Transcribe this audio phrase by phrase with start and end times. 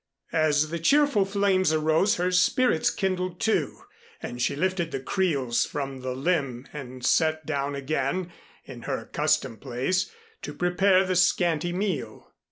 [0.33, 3.83] As the cheerful flames arose her spirits kindled, too,
[4.19, 8.31] and she lifted the creels from the limb and sat down again
[8.65, 10.09] in her accustomed place
[10.41, 12.31] to prepare the scanty meal.